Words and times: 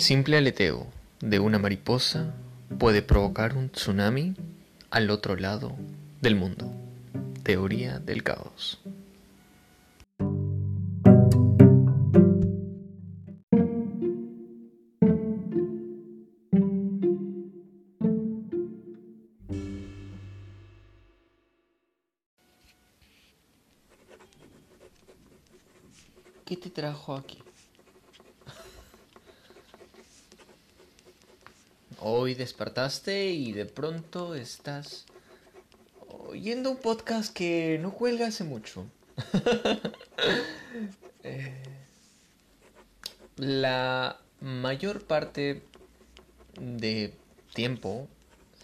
simple 0.00 0.38
aleteo 0.38 0.86
de 1.20 1.40
una 1.40 1.58
mariposa 1.58 2.32
puede 2.78 3.02
provocar 3.02 3.56
un 3.56 3.68
tsunami 3.68 4.34
al 4.90 5.10
otro 5.10 5.36
lado 5.36 5.76
del 6.22 6.36
mundo. 6.36 6.72
Teoría 7.42 7.98
del 7.98 8.22
caos. 8.22 8.80
¿Qué 26.46 26.56
te 26.56 26.70
trajo 26.70 27.14
aquí? 27.14 27.38
Hoy 32.02 32.34
despertaste 32.34 33.26
y 33.26 33.52
de 33.52 33.66
pronto 33.66 34.34
estás 34.34 35.04
oyendo 36.08 36.70
un 36.70 36.78
podcast 36.78 37.30
que 37.30 37.78
no 37.78 37.92
cuelga 37.92 38.28
hace 38.28 38.44
mucho. 38.44 38.86
Eh, 41.22 41.62
la 43.36 44.18
mayor 44.40 45.04
parte 45.04 45.62
de 46.58 47.12
tiempo 47.52 48.08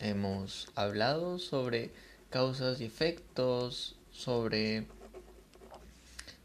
hemos 0.00 0.68
hablado 0.74 1.38
sobre 1.38 1.90
causas 2.30 2.80
y 2.80 2.86
efectos, 2.86 3.96
sobre 4.10 4.86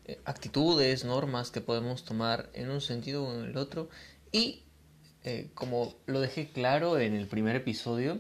eh, 0.03 0.19
actitudes, 0.25 1.05
normas 1.05 1.49
que 1.49 1.61
podemos 1.61 2.03
tomar 2.03 2.49
en 2.53 2.69
un 2.69 2.81
sentido 2.81 3.23
o 3.23 3.33
en 3.33 3.45
el 3.45 3.55
otro 3.55 3.89
y 4.33 4.63
eh, 5.23 5.49
como 5.53 5.93
lo 6.07 6.19
dejé 6.19 6.49
claro 6.49 6.99
en 6.99 7.15
el 7.15 7.27
primer 7.27 7.55
episodio, 7.55 8.19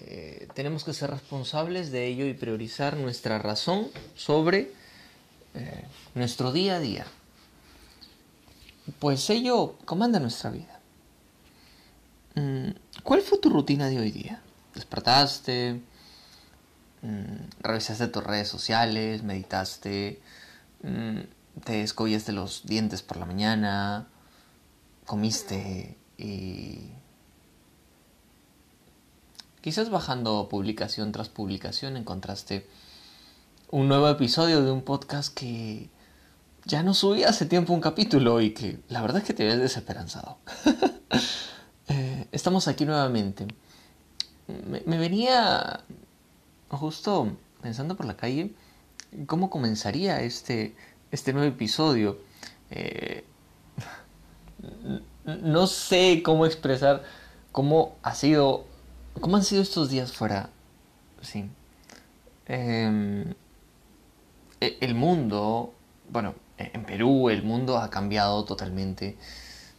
eh, 0.00 0.48
tenemos 0.54 0.84
que 0.84 0.92
ser 0.92 1.10
responsables 1.10 1.90
de 1.90 2.06
ello 2.06 2.26
y 2.26 2.34
priorizar 2.34 2.96
nuestra 2.96 3.38
razón 3.38 3.88
sobre 4.14 4.70
eh, 5.54 5.84
nuestro 6.14 6.52
día 6.52 6.76
a 6.76 6.80
día. 6.80 7.06
Pues 8.98 9.30
ello 9.30 9.78
comanda 9.86 10.20
nuestra 10.20 10.50
vida. 10.50 10.80
Mm, 12.34 12.70
¿Cuál 13.02 13.22
fue 13.22 13.38
tu 13.38 13.48
rutina 13.48 13.88
de 13.88 13.98
hoy 13.98 14.10
día? 14.10 14.42
¿Despertaste? 14.74 15.80
Mm, 17.00 17.60
¿Revisaste 17.60 18.08
tus 18.08 18.24
redes 18.24 18.48
sociales? 18.48 19.22
¿Meditaste? 19.22 20.20
Mm, 20.82 21.20
¿Te 21.64 21.82
escollaste 21.82 22.32
los 22.32 22.66
dientes 22.66 23.02
por 23.02 23.16
la 23.16 23.26
mañana? 23.26 24.08
Comiste 25.06 25.96
y 26.16 26.90
quizás 29.60 29.90
bajando 29.90 30.48
publicación 30.48 31.12
tras 31.12 31.28
publicación 31.28 31.96
encontraste 31.96 32.66
un 33.70 33.88
nuevo 33.88 34.08
episodio 34.08 34.62
de 34.62 34.70
un 34.70 34.82
podcast 34.82 35.34
que 35.34 35.88
ya 36.64 36.82
no 36.82 36.94
subí 36.94 37.24
hace 37.24 37.46
tiempo 37.46 37.72
un 37.72 37.80
capítulo 37.80 38.40
y 38.40 38.52
que 38.52 38.78
la 38.88 39.02
verdad 39.02 39.18
es 39.18 39.24
que 39.24 39.34
te 39.34 39.44
ves 39.44 39.58
desesperanzado. 39.58 40.38
Eh, 41.86 42.28
estamos 42.32 42.66
aquí 42.66 42.86
nuevamente. 42.86 43.46
Me, 44.86 44.96
venía 44.96 45.80
justo 46.70 47.36
pensando 47.60 47.94
por 47.94 48.06
la 48.06 48.16
calle 48.16 48.54
cómo 49.26 49.50
comenzaría 49.50 50.22
este, 50.22 50.74
este 51.10 51.34
nuevo 51.34 51.46
episodio. 51.46 52.20
Eh, 52.70 53.26
no 55.24 55.66
sé 55.66 56.22
cómo 56.22 56.46
expresar 56.46 57.02
cómo 57.54 57.96
ha 58.02 58.14
sido, 58.14 58.66
cómo 59.20 59.36
han 59.36 59.44
sido 59.44 59.62
estos 59.62 59.88
días 59.88 60.12
fuera, 60.12 60.50
sí. 61.22 61.48
Em, 62.46 63.32
e, 64.60 64.76
el 64.80 64.94
mundo, 64.94 65.72
bueno, 66.10 66.34
e, 66.58 66.72
en 66.74 66.84
Perú 66.84 67.30
el 67.30 67.42
mundo 67.42 67.78
ha 67.78 67.90
cambiado 67.90 68.44
totalmente. 68.44 69.16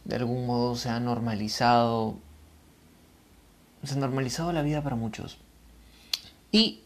De 0.04 0.16
algún 0.16 0.46
modo 0.46 0.74
se 0.76 0.88
ha 0.88 1.00
normalizado, 1.00 2.16
se 3.84 3.94
ha 3.94 3.96
normalizado 3.98 4.52
la 4.52 4.62
vida 4.62 4.82
para 4.82 4.96
muchos. 4.96 5.38
Y 6.50 6.80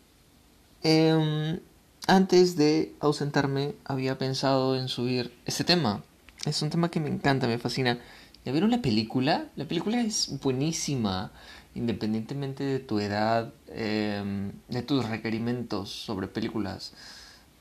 em, 0.82 1.60
antes 2.08 2.56
de 2.56 2.94
ausentarme 3.00 3.74
había 3.84 4.18
pensado 4.18 4.76
en 4.76 4.88
subir 4.88 5.32
este 5.46 5.64
tema 5.64 6.02
es 6.44 6.62
un 6.62 6.70
tema 6.70 6.90
que 6.90 7.00
me 7.00 7.08
encanta, 7.08 7.46
me 7.46 7.58
fascina. 7.58 7.98
¿Ya 8.44 8.52
vieron 8.52 8.70
la 8.70 8.80
película? 8.80 9.48
La 9.56 9.66
película 9.66 10.00
es 10.00 10.40
buenísima, 10.42 11.30
independientemente 11.74 12.64
de 12.64 12.78
tu 12.78 12.98
edad, 12.98 13.52
em, 13.68 14.52
de 14.68 14.82
tus 14.82 15.06
requerimientos 15.06 15.90
sobre 15.90 16.26
películas. 16.28 16.94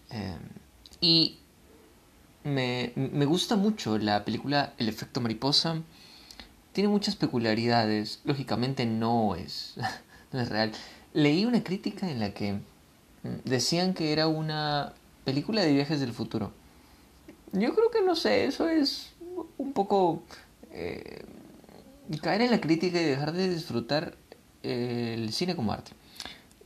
Em, 0.09 0.39
y 1.01 1.39
me, 2.43 2.93
me, 2.95 3.25
gusta 3.25 3.55
mucho 3.57 3.97
la 3.97 4.23
película 4.25 4.73
El 4.77 4.87
efecto 4.89 5.19
mariposa. 5.21 5.81
Tiene 6.71 6.89
muchas 6.89 7.15
peculiaridades. 7.15 8.21
Lógicamente 8.23 8.85
no 8.85 9.35
es, 9.35 9.75
no 10.31 10.39
es 10.39 10.49
real. 10.49 10.71
Leí 11.13 11.45
una 11.45 11.63
crítica 11.63 12.09
en 12.09 12.19
la 12.19 12.33
que 12.33 12.53
mm, 12.53 12.59
decían 13.43 13.93
que 13.93 14.13
era 14.13 14.27
una 14.27 14.93
película 15.25 15.61
de 15.61 15.73
viajes 15.73 15.99
del 15.99 16.13
futuro. 16.13 16.53
Yo 17.51 17.73
creo 17.73 17.91
que 17.91 18.01
no 18.01 18.15
sé, 18.15 18.45
eso 18.45 18.69
es 18.69 19.13
un 19.57 19.73
poco 19.73 20.23
eh, 20.71 21.23
caer 22.21 22.41
en 22.41 22.51
la 22.51 22.61
crítica 22.61 23.01
y 23.01 23.05
dejar 23.05 23.33
de 23.33 23.49
disfrutar 23.49 24.15
eh, 24.63 25.15
el 25.17 25.33
cine 25.33 25.55
como 25.55 25.71
arte. 25.71 25.91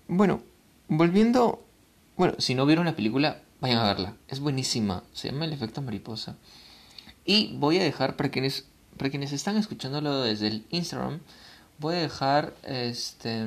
Bueno, 0.08 0.42
volviendo, 0.88 1.64
bueno, 2.18 2.36
si 2.40 2.56
no 2.56 2.66
vieron 2.66 2.86
la 2.86 2.96
película, 2.96 3.42
vayan 3.62 3.80
a 3.80 3.86
verla, 3.86 4.16
es 4.28 4.40
buenísima, 4.40 5.04
se 5.14 5.32
llama 5.32 5.46
El 5.46 5.54
efecto 5.54 5.82
mariposa. 5.82 6.36
Y 7.26 7.56
voy 7.58 7.80
a 7.80 7.84
dejar 7.84 8.16
para 8.16 8.30
quienes 8.30 8.66
para 8.98 9.10
quienes 9.10 9.32
están 9.32 9.58
escuchándolo 9.58 10.22
desde 10.22 10.48
el 10.48 10.66
Instagram, 10.70 11.20
voy 11.80 11.96
a 11.96 12.00
dejar 12.00 12.54
este 12.64 13.44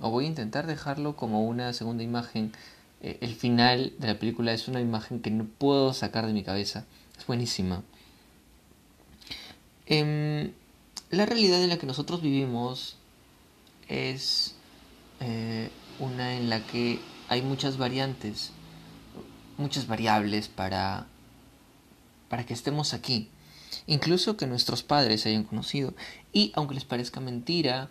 o 0.00 0.10
voy 0.10 0.24
a 0.24 0.28
intentar 0.28 0.66
dejarlo 0.66 1.14
como 1.14 1.46
una 1.46 1.72
segunda 1.72 2.02
imagen 2.02 2.52
eh, 3.02 3.18
el 3.20 3.34
final 3.34 3.92
de 3.98 4.06
la 4.06 4.18
película 4.18 4.52
es 4.52 4.68
una 4.68 4.80
imagen 4.80 5.20
que 5.20 5.30
no 5.30 5.44
puedo 5.44 5.92
sacar 5.92 6.26
de 6.26 6.32
mi 6.32 6.44
cabeza. 6.44 6.86
Es 7.18 7.26
buenísima. 7.26 7.82
Em, 9.86 10.52
la 11.10 11.26
realidad 11.26 11.62
en 11.62 11.68
la 11.68 11.78
que 11.78 11.86
nosotros 11.86 12.22
vivimos 12.22 12.96
es 13.88 14.54
eh, 15.20 15.70
una 15.98 16.36
en 16.36 16.48
la 16.48 16.64
que 16.66 17.00
hay 17.28 17.42
muchas 17.42 17.76
variantes, 17.76 18.52
muchas 19.58 19.86
variables 19.86 20.48
para, 20.48 21.06
para 22.28 22.46
que 22.46 22.54
estemos 22.54 22.94
aquí. 22.94 23.28
Incluso 23.86 24.36
que 24.36 24.46
nuestros 24.46 24.82
padres 24.82 25.22
se 25.22 25.30
hayan 25.30 25.44
conocido. 25.44 25.92
Y 26.32 26.52
aunque 26.54 26.74
les 26.74 26.84
parezca 26.84 27.20
mentira, 27.20 27.90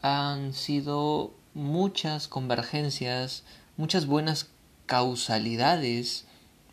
han 0.00 0.54
sido 0.54 1.34
muchas 1.54 2.28
convergencias, 2.28 3.44
muchas 3.76 4.06
buenas 4.06 4.48
causalidades 4.86 6.24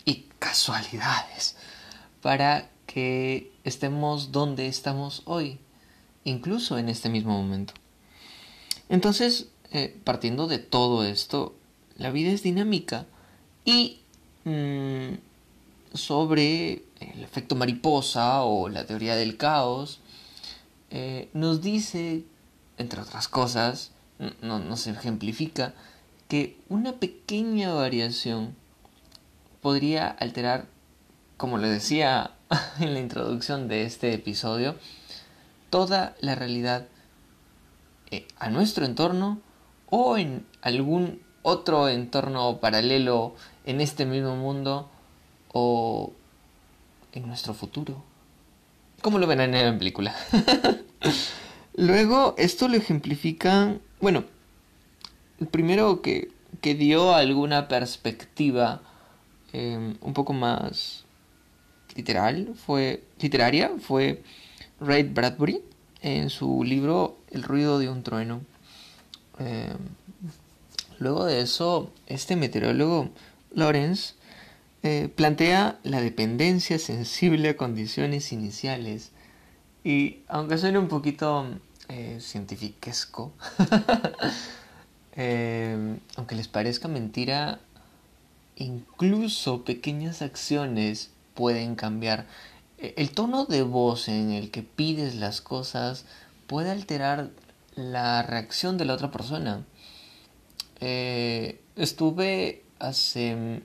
y 0.06 0.26
casualidades 0.40 1.56
para 2.22 2.70
que 2.86 3.52
estemos 3.64 4.32
donde 4.32 4.68
estamos 4.68 5.22
hoy, 5.26 5.60
incluso 6.24 6.78
en 6.78 6.90
este 6.90 7.10
mismo 7.10 7.32
momento. 7.32 7.74
Entonces, 8.90 9.48
eh, 9.72 9.96
partiendo 10.04 10.48
de 10.48 10.58
todo 10.58 11.04
esto, 11.04 11.56
la 11.98 12.12
vida 12.12 12.32
es 12.32 12.42
dinámica 12.42 13.06
y 13.64 14.00
mm, 14.46 15.14
sobre 15.94 16.84
el 17.00 17.24
efecto 17.24 17.56
mariposa 17.56 18.44
o 18.44 18.70
la 18.70 18.86
teoría 18.86 19.16
del 19.16 19.38
caos, 19.38 20.00
eh, 20.90 21.30
nos 21.34 21.62
dice, 21.62 22.24
entre 22.78 23.02
otras 23.02 23.28
cosas, 23.28 23.92
no, 24.42 24.60
nos 24.60 24.88
ejemplifica, 24.88 25.74
que 26.30 26.56
una 26.70 26.94
pequeña 26.94 27.74
variación 27.74 28.56
podría 29.62 30.08
alterar, 30.08 30.68
como 31.36 31.58
le 31.58 31.68
decía 31.68 32.32
en 32.80 32.94
la 32.94 33.00
introducción 33.00 33.68
de 33.68 33.84
este 33.84 34.14
episodio, 34.14 34.76
toda 35.72 36.16
la 36.22 36.36
realidad 36.36 36.88
eh, 38.12 38.28
a 38.38 38.50
nuestro 38.50 38.86
entorno 38.86 39.40
o 39.90 40.18
en 40.18 40.46
algún 40.62 41.22
otro 41.42 41.90
entorno 41.90 42.60
paralelo 42.60 43.36
en 43.66 43.82
este 43.82 44.06
mismo 44.06 44.36
mundo 44.36 44.88
o 45.52 46.14
en 47.12 47.28
nuestro 47.28 47.56
futuro. 47.56 48.04
Como 49.02 49.18
lo 49.18 49.26
verán 49.26 49.56
en 49.56 49.66
la 49.66 49.78
película. 49.78 50.16
Luego, 51.76 52.36
esto 52.38 52.68
lo 52.68 52.76
ejemplifican, 52.76 53.82
bueno, 54.00 54.26
el 55.40 55.48
primero 55.48 56.02
que, 56.02 56.30
que 56.62 56.76
dio 56.76 57.14
alguna 57.14 57.68
perspectiva 57.68 58.82
em, 59.54 59.96
un 60.02 60.14
poco 60.14 60.34
más 60.34 61.06
literal 61.96 62.54
fue 62.56 63.04
literaria 63.20 63.72
fue 63.80 64.24
Ray 64.80 65.04
Bradbury 65.04 65.62
en 66.02 66.30
su 66.30 66.64
libro 66.64 67.18
El 67.30 67.44
ruido 67.44 67.80
de 67.80 67.90
un 67.90 68.04
trueno. 68.04 68.42
Eh, 69.40 69.74
luego 71.00 71.26
de 71.26 71.42
eso, 71.42 71.92
este 72.08 72.36
meteorólogo 72.36 73.10
Lawrence 73.54 74.14
eh, 74.84 75.10
plantea 75.14 75.80
la 75.84 76.02
dependencia 76.02 76.80
sensible 76.80 77.50
a 77.50 77.58
condiciones 77.58 78.32
iniciales. 78.32 79.12
Y 79.84 80.20
aunque 80.28 80.58
suene 80.58 80.80
un 80.80 80.88
poquito 80.88 81.46
eh, 81.90 82.20
cientifiquesco, 82.22 83.34
eh, 85.20 86.00
aunque 86.16 86.36
les 86.36 86.48
parezca 86.48 86.88
mentira, 86.88 87.60
incluso 88.56 89.66
pequeñas 89.66 90.22
acciones 90.22 91.12
pueden 91.36 91.76
cambiar. 91.76 92.26
E, 92.78 92.94
el 92.98 93.12
tono 93.12 93.46
de 93.46 93.64
voz 93.64 94.08
en 94.08 94.32
el 94.32 94.50
que 94.50 94.64
pides 94.64 95.16
las 95.16 95.42
cosas 95.42 96.06
puede 96.48 96.72
alterar 96.72 97.32
la 97.76 98.24
reacción 98.24 98.78
de 98.78 98.86
la 98.86 98.94
otra 98.94 99.12
persona. 99.12 99.66
estuve 101.76 102.64
hace 102.80 103.62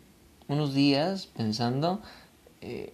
unos 0.48 0.74
días 0.74 1.26
pensando, 1.26 2.02
eh, 2.60 2.92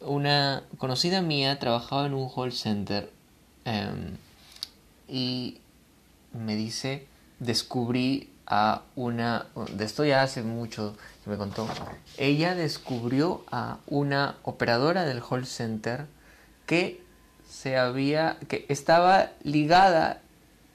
una 0.00 0.64
conocida 0.78 1.22
mía 1.22 1.58
trabajaba 1.58 2.06
en 2.06 2.14
un 2.14 2.30
call 2.32 2.52
center 2.52 3.12
em, 3.64 4.16
y 5.08 5.58
me 6.32 6.56
dice, 6.56 7.06
descubrí 7.38 8.30
a 8.46 8.82
una, 8.96 9.46
de 9.72 9.84
esto 9.84 10.04
ya 10.04 10.22
hace 10.22 10.42
mucho 10.42 10.96
que 11.22 11.30
me 11.30 11.36
contó, 11.36 11.68
ella 12.16 12.54
descubrió 12.54 13.44
a 13.50 13.78
una 13.86 14.36
operadora 14.42 15.04
del 15.04 15.22
call 15.22 15.46
center 15.46 16.06
que 16.64 17.02
se 17.48 17.76
había, 17.76 18.38
que 18.48 18.64
estaba 18.68 19.30
ligada, 19.42 20.22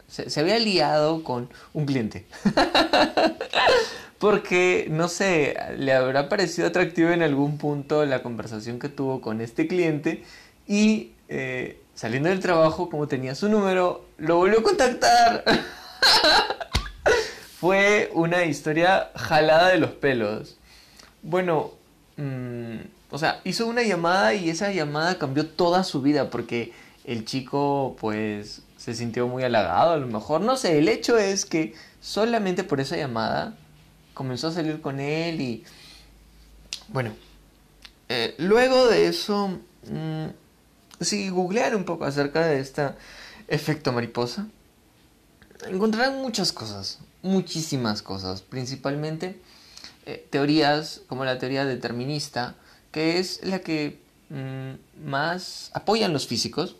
se, 0.07 0.39
había 0.39 0.59
liado 0.59 1.23
con 1.23 1.49
un 1.73 1.85
cliente. 1.85 2.25
porque, 4.19 4.87
no 4.89 5.07
sé, 5.07 5.57
le 5.77 5.93
habrá 5.93 6.29
parecido 6.29 6.67
atractivo 6.67 7.09
en 7.09 7.23
algún 7.23 7.57
punto 7.57 8.05
la 8.05 8.23
conversación 8.23 8.79
que 8.79 8.89
tuvo 8.89 9.19
con 9.19 9.41
este 9.41 9.67
cliente 9.67 10.23
y 10.67 11.11
eh, 11.27 11.81
saliendo 11.95 12.29
del 12.29 12.39
trabajo, 12.39 12.89
como 12.89 13.07
tenía 13.07 13.35
su 13.35 13.49
número, 13.49 14.05
lo 14.17 14.37
volvió 14.37 14.59
a 14.59 14.63
contactar. 14.63 15.43
Fue 17.59 18.11
una 18.13 18.45
historia 18.45 19.11
jalada 19.15 19.69
de 19.69 19.77
los 19.77 19.91
pelos. 19.91 20.57
Bueno, 21.21 21.71
mm, 22.17 22.77
o 23.11 23.17
sea, 23.17 23.39
hizo 23.43 23.67
una 23.67 23.83
llamada 23.83 24.33
y 24.33 24.49
esa 24.49 24.71
llamada 24.71 25.17
cambió 25.17 25.47
toda 25.47 25.83
su 25.83 26.01
vida 26.01 26.29
porque 26.29 26.73
el 27.05 27.25
chico 27.25 27.95
pues 27.99 28.61
se 28.77 28.93
sintió 28.93 29.27
muy 29.27 29.43
halagado 29.43 29.93
a 29.93 29.97
lo 29.97 30.07
mejor. 30.07 30.41
No 30.41 30.57
sé, 30.57 30.79
el 30.79 30.89
hecho 30.89 31.17
es 31.17 31.45
que 31.45 31.73
solamente 32.01 32.63
por 32.63 32.81
esa 32.81 32.97
llamada 32.97 33.55
comenzó 34.13 34.47
a 34.49 34.51
salir 34.51 34.81
con 34.81 34.99
él 34.99 35.41
y 35.41 35.63
bueno, 36.89 37.11
eh, 38.09 38.35
luego 38.37 38.87
de 38.87 39.07
eso, 39.07 39.59
mmm, 39.89 40.27
si 40.99 41.29
googlear 41.29 41.75
un 41.75 41.85
poco 41.85 42.05
acerca 42.05 42.45
de 42.45 42.59
este 42.59 42.89
efecto 43.47 43.91
mariposa, 43.91 44.47
encontrarán 45.69 46.21
muchas 46.21 46.51
cosas, 46.51 46.99
muchísimas 47.21 48.01
cosas, 48.01 48.41
principalmente 48.41 49.39
eh, 50.05 50.27
teorías 50.29 51.01
como 51.07 51.25
la 51.25 51.39
teoría 51.39 51.65
determinista, 51.65 52.55
que 52.91 53.19
es 53.19 53.43
la 53.43 53.59
que 53.59 53.99
mm, 54.29 55.07
más 55.07 55.71
apoyan 55.73 56.13
los 56.13 56.27
físicos 56.27 56.75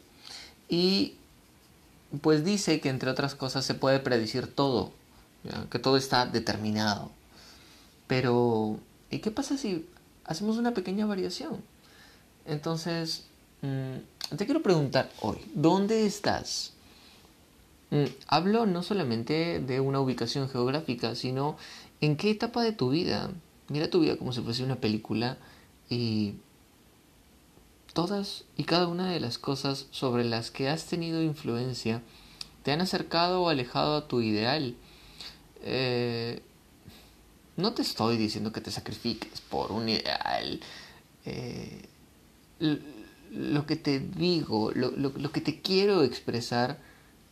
y 0.70 1.16
pues 2.22 2.44
dice 2.44 2.80
que 2.80 2.90
entre 2.90 3.10
otras 3.10 3.36
cosas 3.36 3.66
se 3.66 3.74
puede 3.74 4.00
predecir 4.00 4.54
todo, 4.54 4.92
que 5.72 5.80
todo 5.80 5.98
está 5.98 6.26
determinado. 6.26 7.12
Pero, 8.08 8.80
¿y 9.10 9.20
qué 9.20 9.32
pasa 9.32 9.58
si 9.58 9.88
hacemos 10.26 10.58
una 10.58 10.74
pequeña 10.74 11.06
variación? 11.06 11.64
Entonces, 12.46 13.26
mm, 13.62 14.36
te 14.36 14.46
quiero 14.46 14.62
preguntar 14.62 15.10
hoy, 15.22 15.38
¿dónde 15.56 16.06
estás? 16.06 16.73
Mm, 17.94 18.06
hablo 18.28 18.66
no 18.66 18.82
solamente 18.82 19.60
de 19.60 19.80
una 19.80 20.00
ubicación 20.00 20.50
geográfica, 20.50 21.14
sino 21.14 21.58
en 22.02 22.18
qué 22.18 22.32
etapa 22.32 22.64
de 22.64 22.72
tu 22.72 22.90
vida. 22.90 23.30
Mira 23.70 23.88
tu 23.88 24.00
vida 24.00 24.18
como 24.18 24.34
si 24.34 24.42
fuese 24.42 24.64
una 24.64 24.78
película 24.78 25.38
y 25.92 26.34
todas 27.94 28.46
y 28.58 28.64
cada 28.64 28.88
una 28.88 29.12
de 29.12 29.20
las 29.20 29.38
cosas 29.38 29.86
sobre 29.92 30.24
las 30.24 30.50
que 30.50 30.70
has 30.70 30.86
tenido 30.86 31.22
influencia 31.22 32.02
te 32.64 32.72
han 32.72 32.82
acercado 32.82 33.44
o 33.44 33.50
alejado 33.50 33.96
a 33.96 34.08
tu 34.08 34.22
ideal. 34.22 34.76
Eh, 35.62 36.42
no 37.58 37.74
te 37.74 37.84
estoy 37.84 38.18
diciendo 38.18 38.52
que 38.52 38.62
te 38.62 38.72
sacrifiques 38.72 39.40
por 39.42 39.72
un 39.72 39.88
ideal. 39.88 40.60
Eh, 41.26 41.88
lo 42.60 43.68
que 43.68 43.76
te 43.76 44.00
digo, 44.00 44.72
lo, 44.74 44.90
lo, 44.90 45.32
que 45.32 45.42
te 45.42 45.62
quiero 45.62 46.02
expresar 46.02 46.80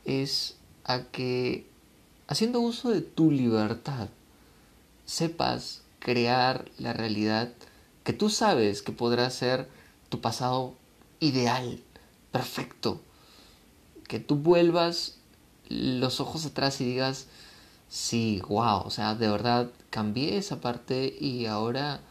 es 0.06 0.58
a 0.84 1.04
que 1.04 1.68
haciendo 2.28 2.60
uso 2.60 2.90
de 2.90 3.02
tu 3.02 3.32
libertad 3.32 4.10
sepas 5.06 5.84
crear 6.00 6.66
la 6.78 6.94
realidad 6.94 7.52
que 8.04 8.14
tú 8.14 8.30
sabes 8.30 8.82
que 8.82 8.92
podrá 8.92 9.30
ser 9.30 9.70
tu 10.10 10.22
pasado 10.22 10.76
ideal, 11.20 11.82
perfecto. 12.32 13.02
Que 14.08 14.20
tú 14.20 14.36
vuelvas 14.36 15.18
los 15.70 16.20
ojos 16.20 16.46
atrás 16.46 16.82
y 16.82 16.86
digas, 16.86 17.28
sí, 17.88 18.42
wow, 18.48 18.82
o 18.86 18.90
sea, 18.90 19.16
de 19.16 19.30
verdad 19.30 19.70
cambié 19.90 20.38
esa 20.38 20.60
parte 20.60 21.16
y 21.20 21.46
ahora 21.46 22.02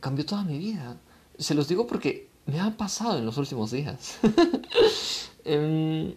cambió 0.00 0.24
toda 0.24 0.44
mi 0.44 0.58
vida. 0.58 0.96
Se 1.38 1.54
los 1.54 1.68
digo 1.68 1.86
porque 1.86 2.28
me 2.46 2.60
ha 2.60 2.76
pasado 2.76 3.18
en 3.18 3.26
los 3.26 3.36
últimos 3.36 3.70
días. 3.70 4.18
Em, 5.44 6.14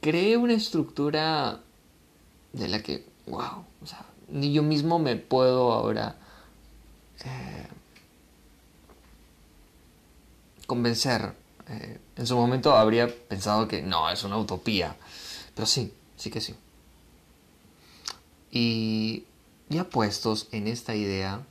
creé 0.00 0.36
una 0.36 0.54
estructura 0.54 1.60
de 2.52 2.68
la 2.68 2.82
que, 2.82 3.06
wow, 3.26 3.64
ni 4.28 4.52
yo 4.52 4.62
mismo 4.62 4.98
me 4.98 5.16
puedo 5.16 5.72
ahora 5.72 6.16
eh, 7.24 7.66
convencer. 10.66 11.34
Eh, 11.68 11.98
en 12.16 12.26
su 12.26 12.36
momento 12.36 12.72
habría 12.74 13.08
pensado 13.28 13.68
que 13.68 13.82
no, 13.82 14.10
es 14.10 14.24
una 14.24 14.38
utopía. 14.38 14.96
Pero 15.54 15.66
sí, 15.66 15.92
sí 16.16 16.30
que 16.30 16.40
sí. 16.40 16.54
Y 18.50 19.24
ya 19.68 19.84
puestos 19.84 20.48
en 20.50 20.66
esta 20.66 20.94
idea, 20.94 21.42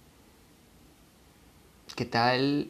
¿qué 1.96 2.06
tal 2.06 2.70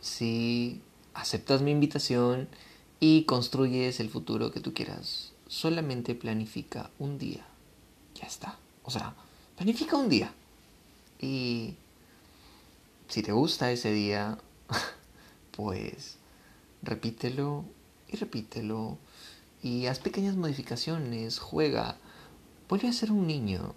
si 0.00 0.80
aceptas 1.12 1.60
mi 1.60 1.70
invitación 1.70 2.48
y 3.00 3.24
construyes 3.24 3.98
el 3.98 4.10
futuro 4.10 4.52
que 4.52 4.60
tú 4.60 4.72
quieras? 4.74 5.32
Solamente 5.48 6.14
planifica 6.14 6.90
un 6.98 7.18
día. 7.18 7.44
Ya 8.14 8.26
está. 8.26 8.58
O 8.84 8.90
sea, 8.90 9.14
planifica 9.56 9.96
un 9.96 10.08
día. 10.08 10.32
Y 11.18 11.74
si 13.08 13.22
te 13.22 13.32
gusta 13.32 13.72
ese 13.72 13.92
día, 13.92 14.38
pues 15.56 16.18
repítelo 16.82 17.64
y 18.08 18.16
repítelo. 18.16 18.98
Y 19.62 19.86
haz 19.86 19.98
pequeñas 19.98 20.36
modificaciones, 20.36 21.38
juega 21.38 21.98
vuelve 22.70 22.86
a 22.86 22.92
ser 22.92 23.10
un 23.10 23.26
niño, 23.26 23.74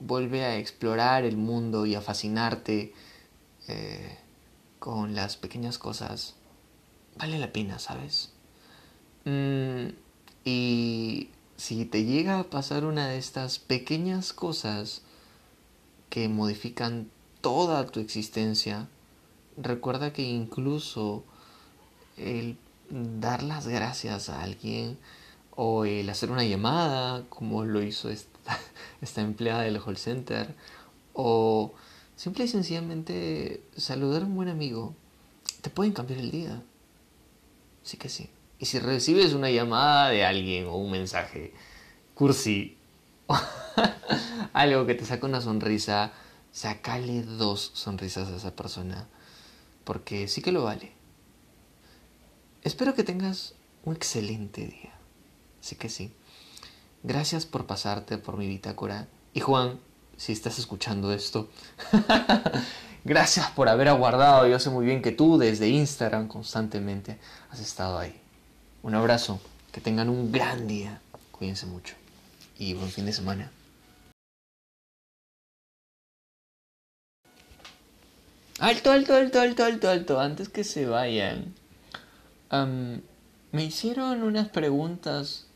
vuelve 0.00 0.44
a 0.44 0.56
explorar 0.56 1.24
el 1.24 1.36
mundo 1.36 1.84
y 1.84 1.94
a 1.94 2.00
fascinarte 2.00 2.94
eh, 3.68 4.18
con 4.78 5.14
las 5.14 5.36
pequeñas 5.36 5.76
cosas. 5.76 6.34
Vale 7.18 7.38
la 7.38 7.52
pena, 7.52 7.78
¿sabes? 7.78 8.32
Mm, 9.24 9.88
y 10.44 11.30
si 11.56 11.84
te 11.84 12.04
llega 12.04 12.40
a 12.40 12.44
pasar 12.44 12.84
una 12.84 13.08
de 13.08 13.18
estas 13.18 13.58
pequeñas 13.58 14.32
cosas 14.32 15.02
que 16.10 16.28
modifican 16.28 17.10
toda 17.40 17.86
tu 17.86 18.00
existencia, 18.00 18.88
recuerda 19.56 20.12
que 20.12 20.22
incluso 20.22 21.24
el 22.16 22.56
dar 22.90 23.42
las 23.42 23.66
gracias 23.66 24.28
a 24.28 24.42
alguien, 24.42 24.98
o 25.56 25.84
el 25.84 26.08
hacer 26.10 26.30
una 26.30 26.44
llamada, 26.44 27.24
como 27.28 27.64
lo 27.64 27.82
hizo 27.82 28.10
esta, 28.10 28.58
empleada 29.20 29.62
del 29.62 29.82
call 29.82 29.96
center, 29.96 30.54
o 31.12 31.72
simple 32.16 32.44
y 32.44 32.48
sencillamente 32.48 33.62
saludar 33.76 34.22
a 34.22 34.26
un 34.26 34.36
buen 34.36 34.48
amigo, 34.48 34.94
te 35.62 35.70
pueden 35.70 35.92
cambiar 35.92 36.20
el 36.20 36.30
día. 36.30 36.62
Sí 37.82 37.96
que 37.96 38.08
sí. 38.08 38.28
Y 38.58 38.66
si 38.66 38.78
recibes 38.78 39.32
una 39.34 39.50
llamada 39.50 40.08
de 40.10 40.24
alguien 40.24 40.66
o 40.66 40.76
un 40.76 40.90
mensaje 40.90 41.52
cursi, 42.14 42.76
algo 44.52 44.86
que 44.86 44.94
te 44.94 45.04
saca 45.04 45.26
una 45.26 45.40
sonrisa, 45.40 46.12
sacale 46.52 47.22
dos 47.22 47.72
sonrisas 47.74 48.28
a 48.28 48.36
esa 48.36 48.54
persona, 48.54 49.08
porque 49.84 50.28
sí 50.28 50.40
que 50.40 50.52
lo 50.52 50.64
vale. 50.64 50.92
Espero 52.62 52.94
que 52.94 53.04
tengas 53.04 53.54
un 53.84 53.94
excelente 53.96 54.66
día. 54.66 54.94
Así 55.60 55.76
que 55.76 55.88
sí. 55.88 56.12
Gracias 57.02 57.44
por 57.44 57.66
pasarte 57.66 58.16
por 58.16 58.36
mi 58.36 58.46
bitácora. 58.46 59.08
Y 59.34 59.40
Juan, 59.40 59.78
si 60.16 60.32
estás 60.32 60.58
escuchando 60.58 61.12
esto, 61.12 61.48
gracias 63.04 63.50
por 63.50 63.68
haber 63.68 63.88
aguardado. 63.88 64.46
Yo 64.46 64.58
sé 64.58 64.70
muy 64.70 64.86
bien 64.86 65.02
que 65.02 65.12
tú 65.12 65.36
desde 65.36 65.68
Instagram 65.68 66.28
constantemente 66.28 67.18
has 67.50 67.60
estado 67.60 67.98
ahí. 67.98 68.23
Un 68.84 68.94
abrazo. 68.94 69.40
Que 69.72 69.80
tengan 69.80 70.10
un 70.10 70.30
gran 70.30 70.68
día. 70.68 71.00
Cuídense 71.32 71.64
mucho. 71.64 71.94
Y 72.58 72.74
buen 72.74 72.90
fin 72.90 73.06
de 73.06 73.14
semana. 73.14 73.50
Alto, 78.60 78.92
alto, 78.92 79.14
alto, 79.14 79.40
alto, 79.40 79.64
alto, 79.64 79.88
alto. 79.88 80.20
Antes 80.20 80.50
que 80.50 80.64
se 80.64 80.84
vayan. 80.84 81.54
me 83.52 83.64
hicieron 83.64 84.22
unas 84.22 84.50
preguntas 84.50 85.46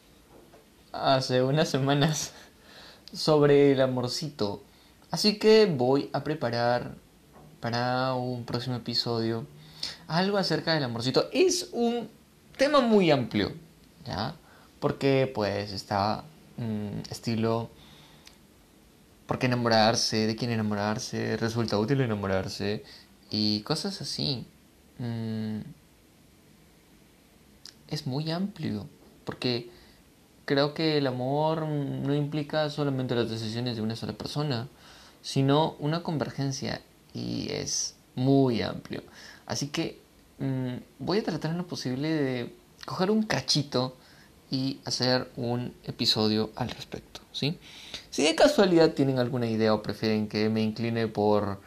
hace 0.92 1.42
unas 1.42 1.68
semanas 1.68 2.32
sobre 3.12 3.72
el 3.72 3.82
amorcito. 3.82 4.62
Así 5.10 5.38
que 5.38 5.66
voy 5.66 6.08
a 6.14 6.24
preparar 6.24 6.94
para 7.60 8.14
un 8.14 8.46
próximo 8.46 8.76
episodio 8.76 9.46
algo 10.06 10.38
acerca 10.38 10.72
del 10.72 10.84
amorcito. 10.84 11.28
Es 11.30 11.68
un 11.72 12.08
tema 12.58 12.80
muy 12.80 13.10
amplio, 13.10 13.52
¿ya? 14.04 14.34
Porque 14.80 15.30
pues 15.34 15.72
está 15.72 16.24
mm, 16.58 17.10
estilo 17.10 17.70
por 19.26 19.38
qué 19.38 19.46
enamorarse, 19.46 20.26
de 20.26 20.36
quién 20.36 20.50
enamorarse, 20.50 21.36
resulta 21.36 21.78
útil 21.78 22.00
enamorarse 22.00 22.84
y 23.30 23.60
cosas 23.62 24.00
así. 24.02 24.46
Mm, 24.98 25.60
es 27.88 28.06
muy 28.06 28.30
amplio 28.30 28.86
porque 29.24 29.70
creo 30.44 30.74
que 30.74 30.98
el 30.98 31.06
amor 31.06 31.66
no 31.66 32.14
implica 32.14 32.68
solamente 32.70 33.14
las 33.14 33.30
decisiones 33.30 33.76
de 33.76 33.82
una 33.82 33.96
sola 33.96 34.14
persona, 34.14 34.68
sino 35.22 35.76
una 35.78 36.02
convergencia 36.02 36.80
y 37.12 37.50
es 37.50 37.94
muy 38.14 38.62
amplio. 38.62 39.02
Así 39.46 39.68
que 39.68 40.00
mm, 40.38 40.76
voy 40.98 41.18
a 41.18 41.24
tratar 41.24 41.52
en 41.52 41.58
lo 41.58 41.66
posible 41.66 42.08
de 42.08 42.54
coger 42.84 43.10
un 43.10 43.22
cachito 43.22 43.96
y 44.50 44.80
hacer 44.84 45.30
un 45.36 45.74
episodio 45.84 46.50
al 46.56 46.70
respecto, 46.70 47.20
¿sí? 47.32 47.58
Si 48.10 48.24
de 48.24 48.34
casualidad 48.34 48.92
tienen 48.92 49.18
alguna 49.18 49.46
idea 49.46 49.74
o 49.74 49.82
prefieren 49.82 50.28
que 50.28 50.48
me 50.48 50.62
incline 50.62 51.06
por 51.08 51.60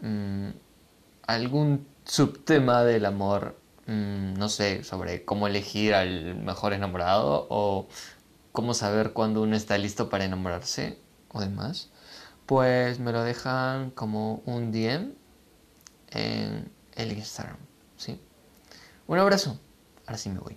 mm, 0.00 0.50
algún 1.26 1.86
subtema 2.04 2.84
del 2.84 3.06
amor, 3.06 3.58
mm, 3.86 4.34
no 4.34 4.48
sé, 4.48 4.84
sobre 4.84 5.24
cómo 5.24 5.46
elegir 5.48 5.94
al 5.94 6.36
mejor 6.36 6.72
enamorado 6.72 7.46
o 7.50 7.88
cómo 8.52 8.74
saber 8.74 9.12
cuándo 9.12 9.42
uno 9.42 9.56
está 9.56 9.78
listo 9.78 10.08
para 10.08 10.24
enamorarse 10.24 10.98
o 11.32 11.40
demás, 11.40 11.90
pues 12.46 12.98
me 12.98 13.12
lo 13.12 13.22
dejan 13.22 13.90
como 13.90 14.42
un 14.46 14.72
DM 14.72 15.14
en 16.10 16.70
el 16.96 17.12
Instagram, 17.12 17.58
¿sí? 18.00 18.18
Un 19.06 19.18
abrazo. 19.18 19.60
Ahora 20.06 20.18
sí 20.18 20.30
me 20.30 20.40
voy. 20.40 20.56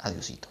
Adiosito. 0.00 0.48